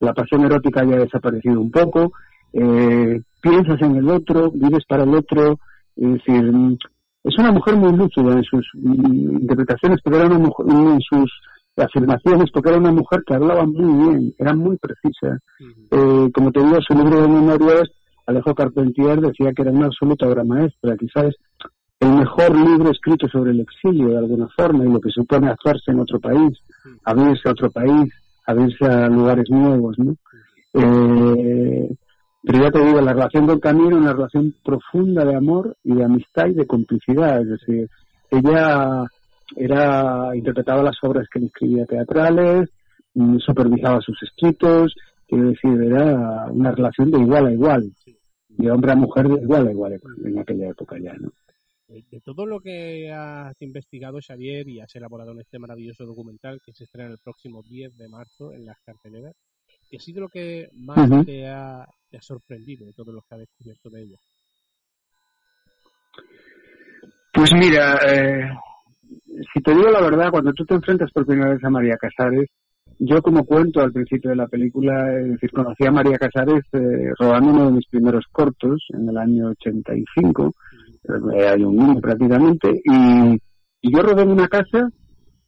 la 0.00 0.14
pasión 0.14 0.44
erótica 0.44 0.80
haya 0.80 0.96
desaparecido 0.96 1.60
un 1.60 1.70
poco, 1.70 2.12
eh, 2.52 3.20
piensas 3.40 3.80
en 3.82 3.96
el 3.96 4.08
otro, 4.08 4.50
vives 4.50 4.84
para 4.88 5.04
el 5.04 5.14
otro, 5.14 5.58
es 5.96 6.12
decir, 6.14 6.52
es 7.24 7.38
una 7.38 7.52
mujer 7.52 7.76
muy 7.76 7.96
lúcida 7.96 8.32
en 8.32 8.44
sus 8.44 8.66
interpretaciones, 8.74 10.00
pero 10.02 10.16
era 10.16 10.26
una 10.26 10.38
mujer, 10.38 10.66
en 10.68 11.00
sus 11.00 11.32
afirmaciones, 11.82 12.50
porque 12.52 12.70
era 12.70 12.78
una 12.78 12.92
mujer 12.92 13.22
que 13.26 13.34
hablaba 13.34 13.64
muy 13.66 14.08
bien, 14.08 14.34
era 14.38 14.54
muy 14.54 14.76
precisa. 14.76 15.38
eh, 15.90 16.30
como 16.32 16.52
te 16.52 16.60
digo, 16.60 16.78
su 16.80 16.94
libro 16.94 17.22
de 17.22 17.28
memorias, 17.28 17.90
Alejo 18.26 18.54
Carpentier 18.54 19.20
decía 19.20 19.52
que 19.52 19.62
era 19.62 19.70
una 19.70 19.86
absoluta 19.86 20.26
obra 20.26 20.44
maestra, 20.44 20.96
quizás 20.96 21.34
el 22.00 22.12
mejor 22.12 22.56
libro 22.56 22.90
escrito 22.90 23.28
sobre 23.28 23.52
el 23.52 23.60
exilio 23.60 24.08
de 24.08 24.18
alguna 24.18 24.48
forma 24.56 24.84
y 24.84 24.92
lo 24.92 25.00
que 25.00 25.10
supone 25.10 25.48
actuarse 25.48 25.90
en 25.90 26.00
otro 26.00 26.20
país, 26.20 26.58
abrirse 27.04 27.48
a 27.48 27.52
otro 27.52 27.70
país, 27.70 28.12
abrirse 28.46 28.84
a 28.84 29.08
lugares 29.08 29.48
nuevos, 29.50 29.98
¿no? 29.98 30.14
Eh, 30.74 31.88
pero 32.42 32.62
ya 32.62 32.70
te 32.70 32.84
digo, 32.84 33.00
la 33.00 33.12
relación 33.14 33.46
con 33.46 33.58
Camilo 33.58 33.96
es 33.96 34.02
una 34.02 34.12
relación 34.12 34.54
profunda 34.62 35.24
de 35.24 35.34
amor 35.34 35.76
y 35.82 35.94
de 35.94 36.04
amistad 36.04 36.46
y 36.48 36.54
de 36.54 36.66
complicidad. 36.66 37.40
Es 37.40 37.48
decir, 37.48 37.88
ella 38.30 39.06
era 39.56 40.34
interpretaba 40.34 40.82
las 40.82 40.96
obras 41.02 41.28
que 41.30 41.38
él 41.38 41.46
escribía 41.46 41.86
teatrales, 41.86 42.70
mm, 43.14 43.38
supervisaba 43.38 44.00
sus 44.00 44.22
escritos, 44.22 44.94
quiero 45.26 45.48
decir, 45.48 45.82
era 45.82 46.46
una 46.50 46.72
relación 46.72 47.10
de 47.10 47.20
igual 47.20 47.46
a 47.46 47.52
igual, 47.52 47.92
de 48.48 48.70
hombre 48.70 48.92
a 48.92 48.96
mujer 48.96 49.28
de 49.28 49.42
igual 49.42 49.68
a 49.68 49.72
igual 49.72 50.00
en 50.24 50.38
aquella 50.38 50.68
época 50.68 50.96
ya, 50.98 51.14
¿no? 51.14 51.30
De 51.86 52.20
todo 52.20 52.46
lo 52.46 52.60
que 52.60 53.12
has 53.12 53.60
investigado, 53.60 54.18
Xavier, 54.20 54.68
y 54.68 54.80
has 54.80 54.94
elaborado 54.96 55.32
en 55.32 55.40
este 55.40 55.58
maravilloso 55.58 56.04
documental 56.04 56.60
que 56.64 56.72
se 56.72 56.84
estrena 56.84 57.10
el 57.10 57.18
próximo 57.18 57.62
10 57.62 57.96
de 57.96 58.08
marzo 58.08 58.52
en 58.52 58.64
las 58.64 58.80
carteleras, 58.80 59.36
¿qué 59.88 59.98
ha 59.98 60.00
sido 60.00 60.22
lo 60.22 60.28
que 60.28 60.70
más 60.72 61.24
te, 61.24 61.46
ha, 61.46 61.86
sorprendido 62.20 62.86
de 62.86 62.94
todo 62.94 63.12
lo 63.12 63.20
que 63.20 63.34
has 63.34 63.40
descubierto 63.40 63.90
de 63.90 64.02
ella? 64.02 64.18
Pues 67.32 67.52
mira, 67.52 67.98
eh, 68.06 68.48
si 69.52 69.60
te 69.62 69.74
digo 69.74 69.90
la 69.90 70.00
verdad, 70.00 70.30
cuando 70.30 70.52
tú 70.52 70.64
te 70.64 70.74
enfrentas 70.74 71.10
por 71.12 71.26
primera 71.26 71.52
vez 71.52 71.64
a 71.64 71.70
María 71.70 71.96
Casares, 71.96 72.48
yo 72.98 73.20
como 73.22 73.44
cuento 73.44 73.80
al 73.80 73.92
principio 73.92 74.30
de 74.30 74.36
la 74.36 74.46
película, 74.46 75.18
es 75.18 75.32
decir, 75.32 75.50
conocí 75.50 75.84
a 75.86 75.90
María 75.90 76.18
Casares 76.18 76.64
eh, 76.72 77.12
rodando 77.18 77.50
uno 77.50 77.66
de 77.66 77.72
mis 77.72 77.88
primeros 77.88 78.24
cortos 78.30 78.84
en 78.90 79.08
el 79.08 79.16
año 79.16 79.48
85, 79.48 80.52
eh, 81.34 81.48
hay 81.48 81.62
un 81.64 81.76
niño 81.76 82.00
prácticamente, 82.00 82.70
y, 82.84 83.38
yo 83.86 84.00
rodé 84.00 84.22
una 84.22 84.48
casa 84.48 84.88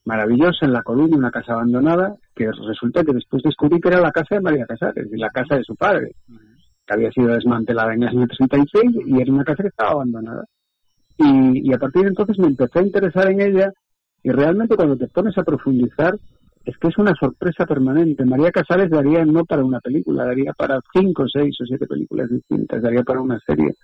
maravillosa 0.04 0.66
en 0.66 0.72
La 0.72 0.82
Coruña, 0.82 1.16
una 1.16 1.30
casa 1.30 1.54
abandonada, 1.54 2.14
que 2.34 2.50
resulta 2.52 3.02
que 3.02 3.14
después 3.14 3.42
descubrí 3.42 3.80
que 3.80 3.88
era 3.88 4.00
la 4.00 4.12
casa 4.12 4.34
de 4.34 4.42
María 4.42 4.66
Casares, 4.66 5.08
y 5.10 5.16
la 5.16 5.30
casa 5.30 5.56
de 5.56 5.64
su 5.64 5.74
padre, 5.74 6.12
que 6.86 6.94
había 6.94 7.10
sido 7.12 7.28
desmantelada 7.28 7.94
en 7.94 8.02
el 8.02 8.08
año 8.10 8.26
36 8.26 8.92
y 9.06 9.20
era 9.20 9.32
una 9.32 9.44
casa 9.44 9.62
que 9.62 9.68
estaba 9.68 9.92
abandonada. 9.92 10.44
Y, 11.18 11.70
y 11.70 11.72
a 11.72 11.78
partir 11.78 12.02
de 12.02 12.08
entonces 12.08 12.38
me 12.38 12.48
empecé 12.48 12.78
a 12.78 12.82
interesar 12.82 13.30
en 13.30 13.40
ella 13.40 13.72
y 14.22 14.30
realmente 14.30 14.76
cuando 14.76 14.96
te 14.96 15.08
pones 15.08 15.36
a 15.38 15.44
profundizar 15.44 16.16
es 16.66 16.76
que 16.78 16.88
es 16.88 16.98
una 16.98 17.14
sorpresa 17.14 17.64
permanente. 17.64 18.24
María 18.24 18.50
Casares 18.50 18.90
daría 18.90 19.24
no 19.24 19.44
para 19.44 19.64
una 19.64 19.78
película, 19.78 20.24
daría 20.24 20.52
para 20.52 20.80
cinco, 20.92 21.24
seis 21.32 21.56
o 21.60 21.64
siete 21.64 21.86
películas 21.86 22.28
distintas, 22.28 22.82
daría 22.82 23.04
para 23.04 23.20
una 23.20 23.38
serie. 23.46 23.74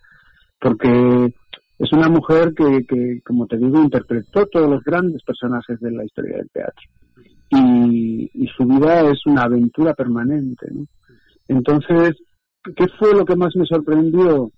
Porque 0.61 1.33
es 1.79 1.93
una 1.93 2.09
mujer 2.09 2.53
que, 2.55 2.85
que 2.85 3.21
como 3.25 3.47
te 3.47 3.57
digo, 3.57 3.81
interpretó 3.81 4.47
todos 4.47 4.69
los 4.69 4.83
grandes 4.83 5.23
personajes 5.23 5.79
de 5.79 5.93
la 5.93 6.05
historia 6.05 6.39
del 6.39 6.51
teatro. 6.51 6.89
Y, 7.51 8.31
y 8.35 8.47
su 8.49 8.65
vida 8.67 9.09
es 9.11 9.25
una 9.27 9.43
aventura 9.43 9.95
permanente. 9.95 10.67
¿no? 10.73 10.85
Entonces, 11.47 12.17
¿qué 12.65 12.87
fue 12.99 13.15
lo 13.15 13.25
que 13.25 13.37
más 13.37 13.55
me 13.55 13.67
sorprendió? 13.67 14.51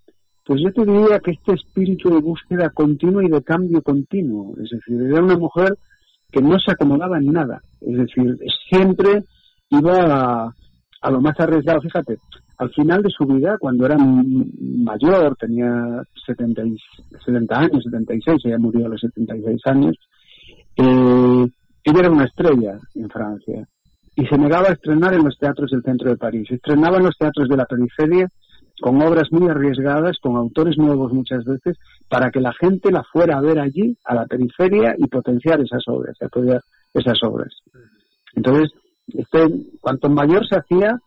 Pues 0.45 0.61
yo 0.63 0.71
te 0.73 0.85
diría 0.85 1.19
que 1.21 1.31
este 1.31 1.55
espíritu 1.55 2.11
de 2.11 2.21
búsqueda 2.21 2.69
continua 2.71 3.25
y 3.25 3.29
de 3.29 3.43
cambio 3.43 3.81
continuo, 3.81 4.55
es 4.63 4.71
decir, 4.71 5.01
era 5.01 5.23
una 5.23 5.39
mujer 5.39 5.75
que 6.31 6.43
no 6.43 6.59
se 6.59 6.73
acomodaba 6.73 7.17
en 7.17 7.33
nada, 7.33 7.63
es 7.81 7.97
decir, 7.97 8.39
siempre 8.69 9.25
iba 9.71 10.55
a, 11.01 11.11
lo 11.11 11.21
más 11.21 11.39
arriesgado. 11.41 11.81
Fíjate, 11.81 12.19
al 12.59 12.71
final 12.73 13.03
de 13.03 13.11
su 13.11 13.25
vida, 13.25 13.57
cuando 13.59 13.87
era 13.87 13.97
mayor, 13.97 15.35
tenía 15.37 16.03
70, 16.27 16.63
70 17.25 17.59
años, 17.59 17.85
76, 17.85 18.43
ella 18.45 18.59
murió 18.59 18.87
a 18.87 18.91
los 18.91 19.01
76 19.01 19.61
años, 19.65 19.97
eh, 20.77 21.47
ella 21.85 22.01
era 22.01 22.11
una 22.11 22.25
estrella 22.25 22.79
en 22.95 23.09
Francia 23.09 23.67
y 24.17 24.27
se 24.27 24.39
negaba 24.39 24.69
a 24.69 24.73
estrenar 24.73 25.15
en 25.15 25.25
los 25.25 25.39
teatros 25.39 25.71
del 25.71 25.83
centro 25.83 26.11
de 26.11 26.17
París. 26.17 26.51
Estrenaba 26.51 26.99
en 26.99 27.05
los 27.05 27.17
teatros 27.17 27.49
de 27.49 27.57
la 27.57 27.65
periferia 27.65 28.29
con 28.81 29.00
obras 29.02 29.31
muy 29.31 29.49
arriesgadas, 29.49 30.19
con 30.21 30.37
autores 30.37 30.76
nuevos 30.76 31.12
muchas 31.12 31.45
veces, 31.45 31.76
para 32.09 32.31
que 32.31 32.40
la 32.40 32.52
gente 32.52 32.90
la 32.90 33.04
fuera 33.04 33.38
a 33.38 33.40
ver 33.40 33.59
allí, 33.59 33.97
a 34.04 34.14
la 34.14 34.26
periferia, 34.26 34.95
y 34.99 35.07
potenciar 35.07 35.61
esas 35.61 35.83
obras, 35.87 36.16
apoyar 36.21 36.62
esas 36.93 37.23
obras. 37.23 37.54
Entonces, 38.35 38.73
este, 39.09 39.38
cuanto 39.81 40.09
mayor 40.09 40.47
se 40.47 40.57
hacía, 40.57 40.99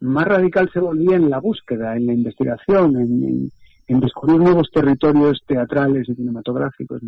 más 0.00 0.24
radical 0.24 0.70
se 0.72 0.80
volvía 0.80 1.16
en 1.16 1.28
la 1.28 1.40
búsqueda, 1.40 1.96
en 1.96 2.06
la 2.06 2.14
investigación, 2.14 2.96
en, 2.96 4.00
descubrir 4.00 4.38
nuevos 4.38 4.70
territorios 4.72 5.42
teatrales 5.46 6.08
y 6.08 6.14
cinematográficos. 6.14 7.00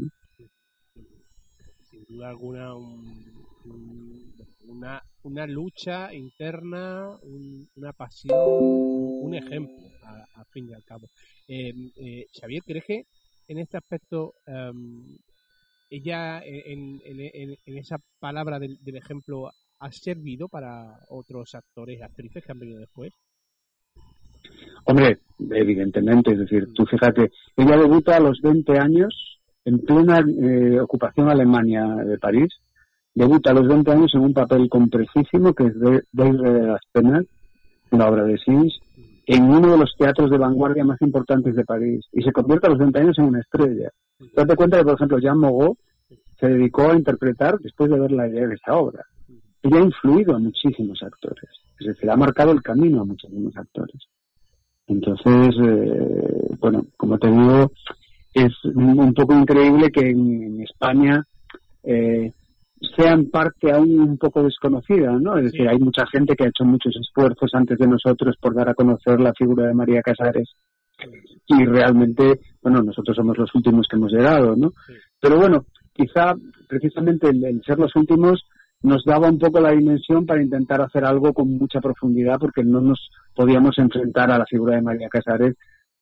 Sin 1.88 2.04
duda 2.08 2.30
alguna, 2.30 2.74
una, 3.64 5.02
una 5.22 5.46
lucha 5.46 6.12
interna, 6.12 7.16
una 7.76 7.92
pasión, 7.92 8.38
un 8.38 9.34
ejemplo 9.34 9.92
a, 10.34 10.44
fin 10.46 10.68
y 10.68 10.72
al 10.72 10.84
cabo. 10.84 11.06
Em, 11.48 11.90
eh, 11.96 12.26
Xavier, 12.32 12.62
¿crees 12.64 12.84
que 12.84 13.02
en 13.48 13.58
este 13.58 13.76
aspecto 13.76 14.34
em, 14.46 15.16
ella, 15.90 16.40
en, 16.44 17.00
esa 17.66 17.98
palabra 18.18 18.58
del, 18.58 18.78
ejemplo, 18.96 19.50
ha 19.78 19.92
servido 19.92 20.48
para 20.48 20.98
otros 21.08 21.54
actores 21.54 21.98
y 21.98 22.02
actrices 22.02 22.44
que 22.44 22.52
han 22.52 22.58
venido 22.58 22.80
después? 22.80 23.12
Hombre, 24.84 25.18
evidentemente, 25.38 26.32
es 26.32 26.38
decir, 26.38 26.72
tú 26.74 26.86
fíjate, 26.86 27.30
ella 27.56 27.76
debuta 27.76 28.16
a 28.16 28.20
los 28.20 28.40
20 28.40 28.78
años 28.78 29.40
en 29.64 29.78
plena 29.80 30.20
eh, 30.20 30.80
ocupación 30.80 31.28
alemania 31.28 31.84
de 31.86 32.18
París, 32.18 32.48
debuta 33.14 33.50
a 33.50 33.54
los 33.54 33.68
20 33.68 33.90
años 33.90 34.14
en 34.14 34.20
un 34.20 34.34
papel 34.34 34.68
complejísimo 34.68 35.54
que 35.54 35.66
es 35.66 35.78
de, 35.78 36.02
de 36.12 36.32
las 36.66 36.80
Penas, 36.92 37.24
una 37.90 38.08
obra 38.08 38.24
de 38.24 38.38
Sims, 38.38 38.78
en 39.26 39.44
uno 39.44 39.72
de 39.72 39.78
los 39.78 39.94
teatros 39.96 40.30
de 40.30 40.38
vanguardia 40.38 40.84
más 40.84 41.00
importantes 41.00 41.54
de 41.54 41.64
París 41.64 42.04
y 42.12 42.22
se 42.22 42.32
convierte 42.32 42.66
a 42.66 42.70
los 42.70 42.78
20 42.78 42.98
años 42.98 43.18
en 43.18 43.24
una 43.26 43.40
estrella. 43.40 43.90
Date 44.34 44.56
cuenta 44.56 44.78
que, 44.78 44.84
por 44.84 44.94
ejemplo, 44.94 45.18
Jean 45.18 45.38
Mogot 45.38 45.78
se 46.38 46.48
dedicó 46.48 46.90
a 46.90 46.96
interpretar 46.96 47.58
después 47.60 47.90
de 47.90 48.00
ver 48.00 48.12
la 48.12 48.28
idea 48.28 48.46
de 48.46 48.54
esta 48.54 48.76
obra. 48.76 49.04
Y 49.62 49.74
ha 49.76 49.80
influido 49.80 50.34
a 50.34 50.40
muchísimos 50.40 51.00
actores. 51.02 51.48
Es 51.78 51.86
decir, 51.86 52.10
ha 52.10 52.16
marcado 52.16 52.50
el 52.50 52.62
camino 52.62 53.00
a 53.00 53.04
muchísimos 53.04 53.56
actores. 53.56 54.02
Entonces, 54.88 55.54
eh, 55.64 56.56
bueno, 56.58 56.84
como 56.96 57.16
te 57.18 57.28
digo, 57.28 57.70
es 58.34 58.52
un 58.64 59.14
poco 59.14 59.34
increíble 59.34 59.90
que 59.90 60.10
en, 60.10 60.60
España 60.62 61.24
eh, 61.84 62.32
sean 62.96 63.26
parte 63.26 63.72
aún 63.72 63.98
un 64.00 64.18
poco 64.18 64.42
desconocida, 64.42 65.12
¿no? 65.12 65.38
Es 65.38 65.44
decir, 65.44 65.68
hay 65.68 65.78
mucha 65.78 66.04
gente 66.06 66.34
que 66.34 66.44
ha 66.44 66.48
hecho 66.48 66.64
muchos 66.64 66.94
esfuerzos 66.96 67.50
antes 67.54 67.78
de 67.78 67.86
nosotros 67.86 68.36
por 68.40 68.54
dar 68.54 68.68
a 68.68 68.74
conocer 68.74 69.20
la 69.20 69.32
figura 69.32 69.66
de 69.66 69.74
María 69.74 70.02
Casares 70.02 70.54
y 71.46 71.64
realmente, 71.64 72.40
bueno, 72.62 72.82
nosotros 72.82 73.16
somos 73.16 73.36
los 73.38 73.54
últimos 73.54 73.86
que 73.88 73.96
hemos 73.96 74.12
llegado, 74.12 74.56
¿no? 74.56 74.72
Pero 75.20 75.36
bueno, 75.38 75.66
quizá 75.92 76.34
precisamente 76.68 77.28
el, 77.28 77.62
ser 77.64 77.78
los 77.78 77.94
últimos 77.96 78.44
nos 78.82 79.04
daba 79.04 79.28
un 79.28 79.38
poco 79.38 79.60
la 79.60 79.70
dimensión 79.70 80.26
para 80.26 80.42
intentar 80.42 80.80
hacer 80.80 81.04
algo 81.04 81.32
con 81.32 81.56
mucha 81.56 81.80
profundidad 81.80 82.38
porque 82.40 82.64
no 82.64 82.80
nos 82.80 83.10
podíamos 83.34 83.78
enfrentar 83.78 84.30
a 84.30 84.38
la 84.38 84.46
figura 84.46 84.74
de 84.74 84.82
María 84.82 85.08
Casares 85.08 85.54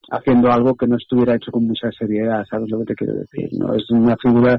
haciendo 0.09 0.51
algo 0.51 0.75
que 0.75 0.87
no 0.87 0.97
estuviera 0.97 1.35
hecho 1.35 1.51
con 1.51 1.67
mucha 1.67 1.91
seriedad, 1.91 2.43
¿sabes 2.49 2.69
lo 2.69 2.79
que 2.79 2.85
te 2.85 2.95
quiero 2.95 3.13
decir? 3.13 3.49
¿no? 3.59 3.75
Es 3.75 3.89
una 3.91 4.17
figura 4.17 4.57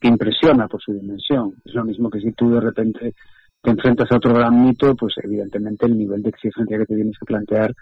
que 0.00 0.08
impresiona 0.08 0.68
por 0.68 0.80
su 0.82 0.92
dimensión. 0.92 1.54
Es 1.64 1.74
lo 1.74 1.84
mismo 1.84 2.10
que 2.10 2.20
si 2.20 2.32
tú 2.32 2.50
de 2.50 2.60
repente 2.60 3.14
te 3.60 3.70
enfrentas 3.70 4.10
a 4.10 4.16
otro 4.16 4.34
gran 4.34 4.64
mito, 4.64 4.94
pues 4.94 5.14
evidentemente 5.22 5.86
el 5.86 5.98
nivel 5.98 6.22
de 6.22 6.30
exigencia 6.30 6.78
que 6.78 6.86
tienes 6.86 7.18
que 7.18 7.26
plantear 7.26 7.74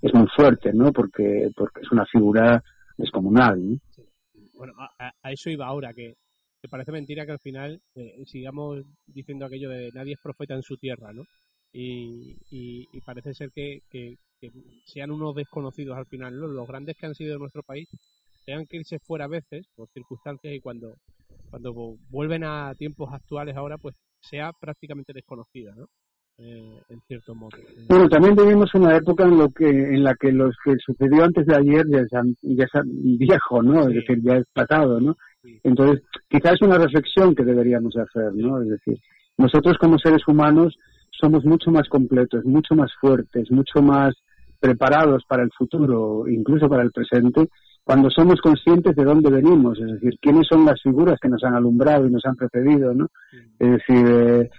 es 0.00 0.14
muy 0.14 0.26
fuerte, 0.34 0.72
¿no? 0.72 0.92
Porque, 0.92 1.50
porque 1.54 1.80
es 1.80 1.90
una 1.90 2.06
figura 2.06 2.62
descomunal, 2.96 3.70
¿no? 3.70 3.76
Bueno, 4.54 4.72
a, 4.76 5.30
eso 5.30 5.50
iba 5.50 5.66
ahora, 5.66 5.92
que, 5.94 6.16
parece 6.68 6.90
mentira 6.90 7.24
que 7.24 7.32
al 7.32 7.38
final 7.38 7.80
eh, 7.94 8.24
sigamos 8.26 8.84
diciendo 9.06 9.46
aquello 9.46 9.70
de 9.70 9.90
nadie 9.94 10.14
es 10.14 10.20
profeta 10.20 10.54
en 10.54 10.62
su 10.62 10.76
tierra, 10.76 11.12
¿no? 11.12 11.22
Y, 11.72 12.36
y, 12.50 13.00
parece 13.02 13.34
ser 13.34 13.50
que, 13.52 13.82
que, 13.88 14.16
sean 14.86 15.10
unos 15.10 15.34
desconocidos 15.34 15.96
al 15.96 16.06
final, 16.06 16.34
Los 16.34 16.66
grandes 16.66 16.96
que 16.96 17.06
han 17.06 17.14
sido 17.14 17.34
de 17.34 17.38
nuestro 17.38 17.62
país 17.62 17.88
tengan 18.48 18.66
que 18.66 18.78
irse 18.78 18.98
fuera 19.00 19.26
a 19.26 19.28
veces 19.28 19.66
por 19.76 19.90
circunstancias 19.90 20.54
y 20.54 20.60
cuando 20.60 20.94
cuando 21.50 21.96
vuelven 22.08 22.44
a 22.44 22.74
tiempos 22.76 23.12
actuales 23.12 23.54
ahora, 23.54 23.76
pues 23.76 23.94
sea 24.20 24.52
prácticamente 24.58 25.12
desconocida, 25.12 25.74
¿no? 25.76 25.86
Eh, 26.38 26.80
en 26.88 27.00
cierto 27.06 27.34
modo. 27.34 27.50
Bueno, 27.88 28.08
también 28.08 28.34
vivimos 28.34 28.72
una 28.74 28.96
época 28.96 29.24
en 29.24 29.36
lo 29.36 29.50
que 29.50 29.68
en 29.68 30.02
la 30.02 30.14
que 30.14 30.32
lo 30.32 30.50
que 30.64 30.76
sucedió 30.78 31.24
antes 31.24 31.44
de 31.46 31.56
ayer 31.56 31.84
ya 31.90 31.98
es, 31.98 32.08
ya 32.42 32.64
es 32.64 32.70
viejo, 33.18 33.62
¿no? 33.62 33.86
Es 33.88 33.94
decir, 33.96 34.18
ya 34.22 34.36
es 34.36 34.46
pasado, 34.54 34.98
¿no? 34.98 35.14
Entonces, 35.62 36.02
quizás 36.28 36.54
es 36.54 36.62
una 36.62 36.78
reflexión 36.78 37.34
que 37.34 37.44
deberíamos 37.44 37.96
hacer, 37.96 38.32
¿no? 38.34 38.62
Es 38.62 38.68
decir, 38.68 38.98
nosotros 39.36 39.76
como 39.78 39.98
seres 39.98 40.26
humanos 40.26 40.74
somos 41.10 41.44
mucho 41.44 41.70
más 41.70 41.86
completos, 41.88 42.44
mucho 42.46 42.74
más 42.74 42.92
fuertes, 42.98 43.50
mucho 43.50 43.82
más 43.82 44.14
preparados 44.58 45.24
para 45.28 45.42
el 45.42 45.50
futuro, 45.52 46.26
incluso 46.28 46.68
para 46.68 46.82
el 46.82 46.92
presente, 46.92 47.48
cuando 47.88 48.10
somos 48.10 48.38
conscientes 48.42 48.94
de 48.94 49.02
dónde 49.02 49.30
venimos, 49.30 49.80
es 49.80 49.92
decir, 49.92 50.18
quiénes 50.20 50.46
son 50.46 50.66
las 50.66 50.78
figuras 50.82 51.18
que 51.18 51.30
nos 51.30 51.42
han 51.42 51.54
alumbrado 51.54 52.06
y 52.06 52.10
nos 52.10 52.22
han 52.26 52.36
precedido, 52.36 52.92
¿no? 52.92 53.06
Es 53.58 53.70
decir, 53.70 54.06
eh, 54.06 54.50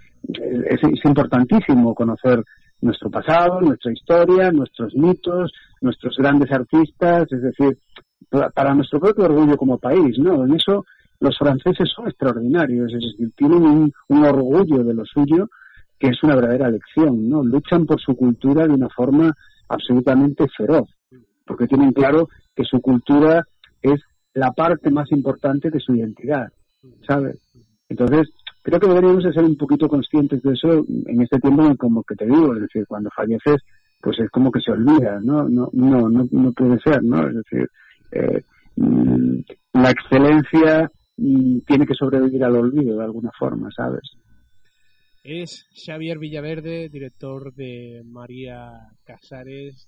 es, 0.67 1.05
importantísimo 1.05 1.93
conocer 1.93 2.43
nuestro 2.81 3.11
pasado, 3.11 3.61
nuestra 3.61 3.93
historia, 3.93 4.51
nuestros 4.51 4.95
mitos, 4.95 5.51
nuestros 5.79 6.17
grandes 6.17 6.51
artistas, 6.51 7.31
es 7.31 7.43
decir, 7.43 7.77
para 8.55 8.73
nuestro 8.73 8.99
propio 8.99 9.25
orgullo 9.25 9.57
como 9.57 9.77
país, 9.77 10.17
¿no? 10.17 10.43
En 10.43 10.55
eso 10.55 10.83
los 11.19 11.37
franceses 11.37 11.87
son 11.95 12.07
extraordinarios, 12.07 12.91
es 12.91 13.11
decir, 13.11 13.31
tienen 13.35 13.61
un, 13.61 13.93
un 14.07 14.25
orgullo 14.25 14.83
de 14.83 14.95
lo 14.95 15.05
suyo 15.05 15.49
que 15.99 16.07
es 16.07 16.23
una 16.23 16.33
verdadera 16.33 16.71
lección, 16.71 17.29
¿no? 17.29 17.43
Luchan 17.43 17.85
por 17.85 18.01
su 18.01 18.15
cultura 18.15 18.65
de 18.65 18.73
una 18.73 18.89
forma 18.89 19.31
absolutamente 19.67 20.47
feroz, 20.57 20.89
porque 21.45 21.67
tienen 21.67 21.91
claro 21.91 22.27
que 22.59 22.65
su 22.65 22.81
cultura 22.81 23.47
es 23.81 24.01
la 24.33 24.51
parte 24.51 24.91
más 24.91 25.09
importante 25.13 25.69
de 25.69 25.79
su 25.79 25.95
identidad, 25.95 26.51
¿sabes? 27.07 27.37
Entonces, 27.87 28.27
creo 28.61 28.81
que 28.81 28.87
deberíamos 28.87 29.23
ser 29.23 29.45
un 29.45 29.55
poquito 29.55 29.87
conscientes 29.87 30.41
de 30.41 30.51
eso 30.51 30.85
en 31.05 31.21
este 31.21 31.39
tiempo, 31.39 31.73
como 31.77 32.03
que 32.03 32.15
te 32.15 32.25
digo, 32.25 32.53
es 32.55 32.63
decir, 32.63 32.85
cuando 32.85 33.09
falleces, 33.15 33.61
pues 34.01 34.19
es 34.19 34.29
como 34.29 34.51
que 34.51 34.59
se 34.59 34.73
olvida, 34.73 35.21
¿no? 35.21 35.47
No, 35.47 35.69
no, 35.71 36.09
no, 36.09 36.51
puede 36.51 36.77
ser, 36.81 37.01
¿no? 37.01 37.25
Es 37.29 37.35
decir, 37.35 37.69
eh, 38.11 38.41
mm, 38.75 39.39
la 39.75 39.91
excelencia 39.91 40.91
mm, 41.15 41.59
tiene 41.65 41.85
que 41.85 41.95
sobrevivir 41.95 42.43
al 42.43 42.57
olvido 42.57 42.97
de 42.97 43.05
alguna 43.05 43.31
forma, 43.39 43.69
¿sabes? 43.73 44.03
Es 45.23 45.65
Xavier 45.73 46.19
Villaverde, 46.19 46.89
director 46.89 47.53
de 47.53 48.01
María 48.03 48.89
Casares, 49.05 49.87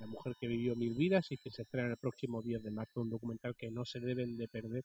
La 0.00 0.06
mujer 0.06 0.34
que 0.40 0.48
vivió 0.48 0.74
mil 0.74 0.94
vidas 0.94 1.30
y 1.30 1.36
que 1.36 1.50
se 1.50 1.62
estrena 1.62 1.90
el 1.90 1.96
próximo 1.96 2.42
10 2.42 2.62
de 2.62 2.70
marzo, 2.70 3.00
un 3.00 3.10
documental 3.10 3.54
que 3.56 3.70
no 3.70 3.84
se 3.84 4.00
deben 4.00 4.36
de 4.36 4.48
perder 4.48 4.84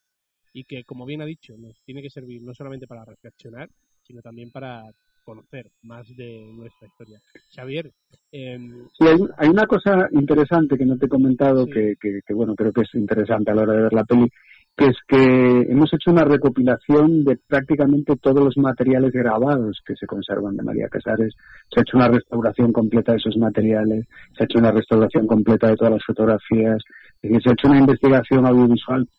y 0.53 0.63
que, 0.63 0.83
como 0.83 1.05
bien 1.05 1.21
ha 1.21 1.25
dicho, 1.25 1.55
nos 1.57 1.81
tiene 1.83 2.01
que 2.01 2.09
servir 2.09 2.41
no 2.41 2.53
solamente 2.53 2.87
para 2.87 3.05
reflexionar, 3.05 3.69
sino 4.03 4.21
también 4.21 4.51
para 4.51 4.83
conocer 5.23 5.69
más 5.83 6.07
de 6.15 6.49
nuestra 6.53 6.87
historia. 6.87 7.21
Xavier. 7.53 7.91
Em, 8.31 8.87
sí, 8.97 9.05
hay, 9.37 9.49
una 9.49 9.67
cosa 9.67 10.07
interesante 10.11 10.77
que 10.77 10.85
no 10.85 10.97
te 10.97 11.07
he 11.07 11.09
comentado, 11.09 11.65
que, 11.65 11.95
que, 11.99 12.33
bueno, 12.33 12.55
creo 12.55 12.71
que 12.71 12.81
es 12.81 12.95
interesante 12.95 13.51
a 13.51 13.55
la 13.55 13.63
hora 13.63 13.73
de 13.73 13.81
ver 13.83 13.93
la 13.93 14.05
peli, 14.05 14.31
que 14.77 14.85
es 14.85 14.97
que 15.07 15.71
hemos 15.71 15.91
hecho 15.91 16.11
una 16.11 16.23
recopilación 16.23 17.23
de 17.23 17.39
prácticamente 17.47 18.15
todos 18.15 18.43
los 18.43 18.57
materiales 18.57 19.11
grabados 19.11 19.81
que 19.83 19.95
se 19.95 20.05
conservan 20.05 20.55
de 20.55 20.61
María 20.61 20.87
Casares. 20.87 21.33
Se 21.73 21.79
ha 21.79 21.81
hecho 21.81 21.97
una 21.97 22.09
restauración 22.09 22.71
completa 22.71 23.11
de 23.11 23.17
esos 23.17 23.35
materiales, 23.37 24.05
se 24.37 24.43
ha 24.43 24.45
hecho 24.45 24.59
una 24.59 24.71
restauración 24.71 25.25
completa 25.25 25.67
de 25.67 25.77
todas 25.77 25.93
las 25.93 26.05
fotografías, 26.05 26.83
se 27.19 27.27
ha 27.27 27.53
hecho 27.53 27.67
una 27.69 27.79
investigación 27.79 28.45
audiovisual 28.45 29.09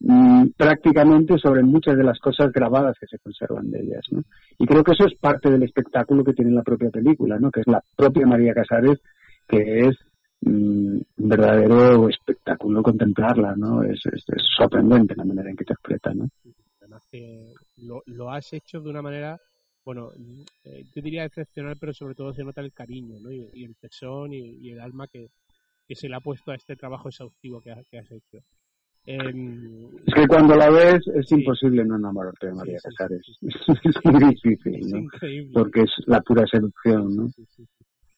mm, 0.00 0.46
prácticamente 0.56 1.36
sobre 1.36 1.62
muchas 1.62 1.98
de 1.98 2.04
las 2.04 2.18
cosas 2.18 2.50
grabadas 2.50 2.96
que 2.98 3.06
se 3.06 3.18
conservan 3.18 3.70
de 3.70 3.80
ellas. 3.80 4.04
¿no? 4.12 4.22
Y 4.58 4.66
creo 4.66 4.82
que 4.82 4.92
eso 4.92 5.04
es 5.06 5.14
parte 5.18 5.50
del 5.50 5.62
espectáculo 5.62 6.24
que 6.24 6.32
tiene 6.32 6.52
la 6.52 6.62
propia 6.62 6.88
película, 6.88 7.38
¿no? 7.38 7.50
que 7.50 7.60
es 7.60 7.66
la 7.66 7.82
propia 7.94 8.26
María 8.26 8.54
Casares, 8.54 8.98
que 9.46 9.80
es 9.80 9.96
un 10.44 11.04
verdadero 11.16 12.08
espectáculo 12.08 12.82
contemplarla, 12.82 13.54
¿no? 13.56 13.82
Es, 13.82 14.00
es, 14.06 14.24
sorprendente 14.56 15.14
la 15.16 15.24
manera 15.24 15.50
en 15.50 15.56
que 15.56 15.62
interpreta, 15.62 16.12
¿no? 16.14 16.28
Además 16.80 17.06
que 17.10 17.52
lo, 17.78 18.02
lo 18.06 18.30
has 18.30 18.52
hecho 18.52 18.80
de 18.80 18.90
una 18.90 19.02
manera, 19.02 19.40
bueno, 19.84 20.10
eh, 20.64 20.84
yo 20.94 21.02
diría 21.02 21.24
excepcional, 21.24 21.76
pero 21.78 21.94
sobre 21.94 22.14
todo 22.14 22.32
se 22.32 22.44
nota 22.44 22.60
el 22.60 22.72
cariño, 22.72 23.18
¿no? 23.20 23.30
Y, 23.30 23.64
el 23.64 23.76
tesón 23.76 24.32
y, 24.32 24.70
el 24.70 24.80
alma 24.80 25.06
que, 25.06 25.28
que, 25.86 25.94
se 25.94 26.08
le 26.08 26.16
ha 26.16 26.20
puesto 26.20 26.50
a 26.50 26.56
este 26.56 26.76
trabajo 26.76 27.08
exhaustivo 27.08 27.60
que, 27.60 27.70
has 27.70 28.10
hecho. 28.10 28.38
Em, 29.04 29.86
es 30.06 30.14
que 30.14 30.28
cuando 30.28 30.54
la 30.54 30.70
ves 30.70 31.02
es 31.14 31.32
imposible 31.32 31.84
no 31.84 31.96
enamorarte 31.96 32.46
de 32.46 32.54
María 32.54 32.78
Casares. 32.82 33.26
es 33.40 34.04
muy 34.04 34.28
difícil, 34.30 34.90
¿no? 34.90 35.08
Porque 35.52 35.80
es 35.82 35.90
la 36.06 36.20
pura 36.20 36.44
seducción, 36.46 37.16
¿no? 37.16 37.28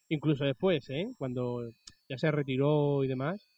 Incluso 0.08 0.44
después, 0.44 0.88
¿eh? 0.90 1.10
Cuando 1.16 1.70
ya 2.08 2.18
se 2.18 2.30
retiró 2.30 3.04
y 3.04 3.08
demás, 3.08 3.48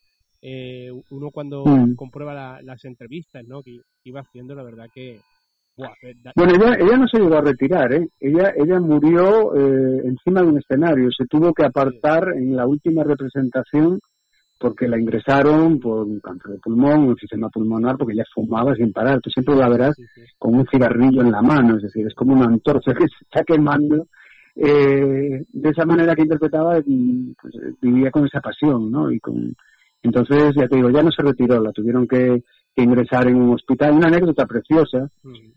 eh, 0.43 0.91
uno 1.11 1.31
cuando 1.31 1.65
mm. 1.65 1.95
comprueba 1.95 2.61
las 2.62 2.85
entrevistas 2.85 3.45
¿no? 3.47 3.62
que 3.62 3.79
iba 4.05 4.21
haciendo, 4.21 4.55
la 4.55 4.62
verdad 4.62 4.87
que... 4.95 5.21
bueno, 5.76 6.53
ella, 6.55 6.76
ella 6.79 6.97
no 6.97 7.09
se 7.09 7.19
llegó 7.19 7.37
a 7.37 7.43
retirar, 7.43 7.93
¿eh? 7.93 8.09
ella, 8.21 8.53
ella 8.57 8.80
murió 8.80 9.54
eh, 9.56 10.02
encima 10.04 10.43
de 10.43 10.47
un 10.49 10.59
escenario, 10.59 11.11
se 11.11 11.26
tuvo 11.26 11.52
que 11.52 11.65
apartar 11.65 12.32
en 12.37 12.56
la 12.56 12.67
última 12.67 13.04
representación 13.04 13.99
porque 14.59 14.89
la 14.89 14.99
ingresaron 14.99 15.78
por 15.78 16.06
un 16.06 16.21
cáncer 16.21 16.52
de 16.52 16.59
pulmón, 16.59 17.09
un 17.09 17.17
sistema 17.17 17.50
pulmonar, 17.50 17.97
porque 17.99 18.15
ella 18.15 18.25
fumaba 18.35 18.75
sin 18.75 18.93
parar. 18.93 19.21
Tú 19.21 19.30
siempre 19.30 19.54
la 19.54 19.69
verás 19.69 19.95
con 20.39 20.54
un 20.54 20.67
cigarrillo 20.67 21.21
en 21.21 21.30
la 21.30 21.43
mano, 21.43 21.76
es 21.76 21.82
decir, 21.82 22.06
es 22.06 22.15
como 22.15 22.32
una 22.32 22.47
antorcha 22.47 22.95
que 22.99 23.06
se 23.06 23.25
está 23.25 23.45
quemando 23.45 24.06
eh, 24.56 25.45
de 25.52 25.71
esa 25.71 25.84
manera 25.84 26.14
que 26.14 26.23
interpretaba, 26.23 26.80
mm, 26.84 27.34
pues, 27.40 27.54
vivía 27.80 28.10
con 28.10 28.26
esa 28.26 28.40
pasión, 28.40 28.90
¿no? 28.90 29.10
Y 29.12 29.21
con, 29.21 29.54
entonces, 30.02 30.54
ya 30.56 30.66
te 30.66 30.76
digo, 30.76 30.90
ya 30.90 31.02
no 31.02 31.10
se 31.10 31.23
retiró, 31.23 31.60
la 31.60 31.73
tuvieron 31.73 32.06
que, 32.06 32.42
ingresar 32.78 33.26
en 33.26 33.36
un 33.36 33.54
hospital. 33.54 33.95
Una 33.95 34.08
anécdota 34.08 34.45
preciosa, 34.45 35.08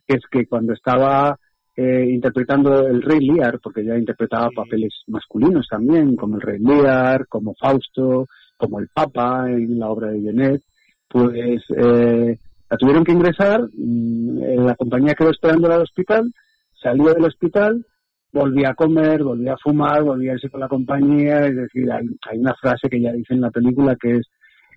que 0.08 0.16
es 0.16 0.24
que 0.32 0.46
cuando 0.48 0.72
estaba 0.72 1.38
eh, 1.76 2.06
interpretando 2.10 2.88
el 2.88 3.02
Rey 3.02 3.20
Lear, 3.20 3.60
porque 3.62 3.84
ya 3.84 3.98
interpretaba 3.98 4.50
papeles 4.56 4.94
masculinos 5.08 5.68
también, 5.70 6.16
como 6.16 6.36
el 6.36 6.42
Rey 6.42 6.60
Lear, 6.60 7.28
como 7.28 7.56
Fausto, 7.56 8.28
como 8.56 8.80
el 8.80 8.88
Papa 8.88 9.50
en 9.50 9.80
la 9.80 9.90
obra 9.90 10.12
de 10.12 10.22
Genet, 10.22 10.62
pues 11.10 11.62
eh, 11.76 12.38
la 12.70 12.78
tuvieron 12.78 13.04
que 13.04 13.12
ingresar, 13.12 13.68
mm, 13.74 14.66
la 14.66 14.76
compañía 14.76 15.14
quedó 15.14 15.32
esperándola 15.32 15.76
al 15.76 15.82
hospital, 15.82 16.32
salió 16.82 17.14
del 17.14 17.26
hospital 17.26 17.86
volvía 18.32 18.70
a 18.70 18.76
comer, 18.76 19.24
volvía 19.24 19.54
a 19.54 19.58
fumar, 19.58 20.04
volvía 20.04 20.32
a 20.32 20.36
irse 20.36 20.50
con 20.50 20.60
la 20.60 20.68
compañía, 20.68 21.48
es 21.48 21.56
decir, 21.56 21.92
hay, 21.92 22.08
hay 22.30 22.40
una 22.40 22.54
frase 22.56 22.90
que 22.90 23.02
ya 23.02 23.12
dice 23.12 23.34
en 23.34 23.42
la 23.42 23.52
película 23.52 23.96
que 23.96 24.18
es 24.18 24.28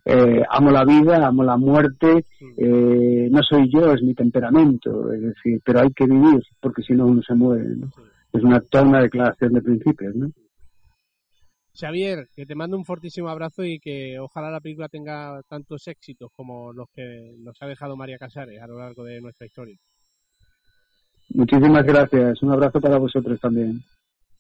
eh, 0.05 0.43
amo 0.51 0.71
la 0.71 0.85
vida, 0.85 1.27
amo 1.27 1.45
la 1.45 1.57
muerte, 1.57 2.25
eh, 2.57 3.29
no 3.31 3.41
soy 3.43 3.71
yo, 3.73 3.93
es 3.93 4.03
mi 4.03 4.15
temperamento, 4.15 5.13
es 5.13 5.23
decir, 5.23 5.61
pero 5.65 5.81
hay 5.81 5.93
que 5.93 6.07
vivir, 6.07 6.43
porque 6.61 6.83
si 6.83 6.93
no 6.93 7.07
uno 7.07 7.23
se 7.23 7.35
muere, 7.35 7.77
¿no? 7.77 7.89
Es 8.33 8.43
una, 8.43 8.61
toda 8.61 8.85
una 8.85 9.03
declaración 9.03 9.53
de 9.53 9.63
principios, 9.63 10.15
¿no? 10.17 10.33
Xavier, 11.75 12.29
que 12.35 12.45
te 12.45 12.55
mando 12.55 12.77
un 12.77 12.85
fortísimo 12.85 13.29
abrazo 13.29 13.65
y 13.65 13.79
que 13.79 14.19
ojalá 14.19 14.51
la 14.51 14.61
película 14.61 14.89
tenga 14.89 15.41
tantos 15.49 15.87
éxitos 15.87 16.31
como 16.35 16.73
los 16.73 16.89
que 16.95 17.35
nos 17.39 17.57
ha 17.63 17.67
dejado 17.67 17.97
María 17.97 18.19
Casares 18.19 18.61
a 18.61 18.67
lo 18.67 18.79
largo 18.79 19.05
de 19.05 19.21
nuestra 19.21 19.47
historia. 19.47 19.79
Muchísimas 21.35 21.85
gracias. 21.85 22.43
Un 22.43 22.53
abrazo 22.53 22.81
para 22.81 22.99
vosotros 22.99 23.41
también. 23.41 23.83